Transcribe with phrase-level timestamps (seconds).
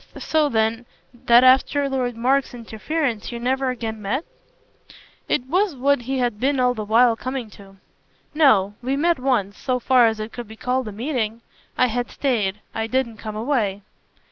[0.17, 0.87] "So then
[1.25, 4.25] that after Lord Mark's interference you never again met?"
[5.29, 7.75] It was what he had been all the while coming to.
[8.33, 11.41] "No; we met once so far as it could be called a meeting.
[11.77, 13.83] I had stayed I didn't come away."